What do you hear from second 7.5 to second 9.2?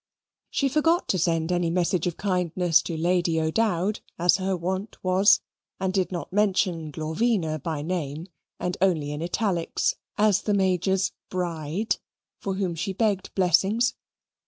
by name, and only